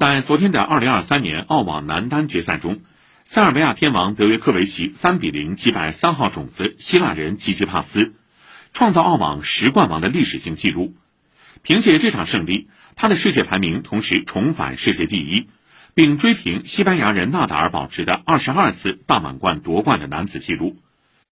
[0.00, 2.80] 在昨天的2023年澳网男单决赛中，
[3.26, 8.14] 塞尔维亚天王德约科维奇3比0击败三号种子希腊人吉吉帕斯，
[8.72, 10.94] 创造澳网十冠王的历史性纪录。
[11.60, 15.48] 凭借这场胜利，他的世界排名同时重返世界第一，
[15.92, 20.78] 并追平西班牙人纳达尔保持的22次大满贯夺冠的男子纪录。